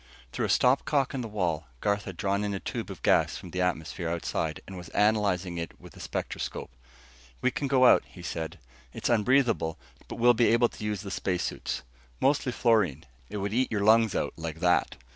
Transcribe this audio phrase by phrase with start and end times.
[0.31, 3.37] Through a stop cock in the wall, Garth had drawn in a tube of gas
[3.37, 6.71] from the atmosphere outside, and was analyzing it with a spectroscope.
[7.39, 8.57] "We can go out," he said.
[8.93, 9.77] "It's unbreathable,
[10.07, 11.83] but we'll be able to use the space suits.
[12.19, 13.05] Mostly fluorine.
[13.29, 14.95] It would eat your lungs out like that!"